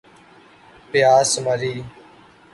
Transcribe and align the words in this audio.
پیاس 0.91 1.39
مری 1.39 1.85